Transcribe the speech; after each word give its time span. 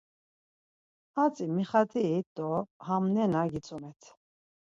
hatzi 1.15 1.45
mixat̆irit 1.55 2.27
do 2.35 2.49
ham 2.85 3.03
nena 3.13 3.41
gitzumelt. 3.51 4.01